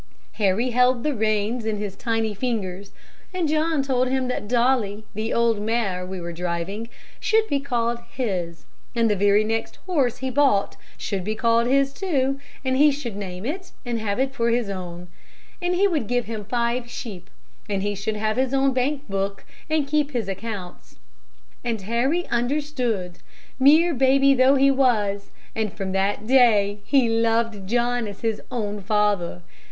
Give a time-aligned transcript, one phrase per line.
[0.31, 2.91] Harry held the reins in his tiny fingers,
[3.35, 6.89] and John told him that Dolly, the old mare we were driving,
[7.19, 11.93] should be called his, and the very next horse he bought should be called his,
[11.93, 15.07] too, and he should name it and have it for his own;
[15.61, 17.29] and he would give him five sheep,
[17.69, 20.97] and he should have his own bank book and keep his accounts;
[21.63, 23.19] and Harry understood,
[23.59, 28.81] mere baby though he was, and from that day he loved John as his own
[28.81, 29.43] father.